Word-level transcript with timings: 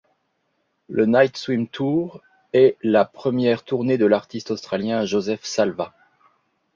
Le 0.89 1.05
Night 1.05 1.37
Swim 1.37 1.67
Tour, 1.67 2.21
est 2.53 2.75
la 2.81 3.05
première 3.05 3.61
tournée 3.63 3.99
de 3.99 4.07
l'artiste 4.07 4.49
australien 4.49 5.05
Josef 5.05 5.43
Salvat. 5.45 5.93